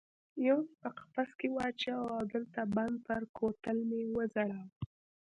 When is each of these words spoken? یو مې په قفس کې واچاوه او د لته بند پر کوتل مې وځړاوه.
یو 0.47 0.57
مې 0.65 0.73
په 0.81 0.89
قفس 0.97 1.29
کې 1.39 1.47
واچاوه 1.55 2.09
او 2.17 2.23
د 2.29 2.31
لته 2.43 2.63
بند 2.75 2.95
پر 3.05 3.21
کوتل 3.37 3.77
مې 3.89 4.01
وځړاوه. 4.15 4.65